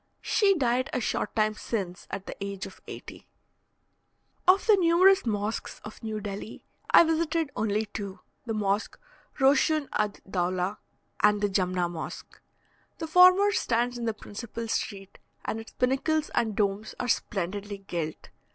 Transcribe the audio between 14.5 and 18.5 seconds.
street, and its pinnacles and domes are splendidly gilt.